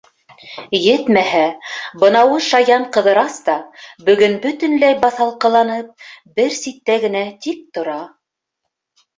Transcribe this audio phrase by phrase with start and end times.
[0.83, 1.41] Етмәһә,
[2.03, 3.57] бынауы шаян Ҡыҙырас та,
[4.09, 6.09] бөгөн бөтөнләй баҫалҡыланып,
[6.41, 8.01] бер ситтә генә тик тора.